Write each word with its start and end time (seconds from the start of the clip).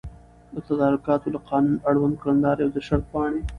د 0.53 0.55
تدارکاتو 0.67 1.27
له 1.33 1.39
قانون، 1.49 1.75
اړوند 1.89 2.15
کړنلاري 2.21 2.61
او 2.63 2.71
د 2.75 2.77
شرطپاڼي 2.87 3.41